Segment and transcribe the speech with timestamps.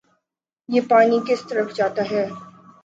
[0.69, 2.25] یہ پانی کس طرف جاتا ہے